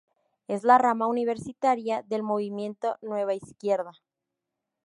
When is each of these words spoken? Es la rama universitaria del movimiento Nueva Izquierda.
Es 0.47 0.63
la 0.63 0.79
rama 0.79 1.05
universitaria 1.05 2.01
del 2.01 2.23
movimiento 2.23 2.97
Nueva 3.03 3.35
Izquierda. 3.35 3.91